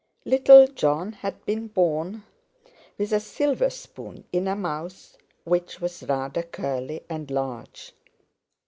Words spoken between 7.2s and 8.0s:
large.